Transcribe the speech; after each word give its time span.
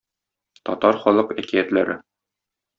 Татар 0.69 0.99
халык 1.05 1.37
әкиятләре 1.45 2.01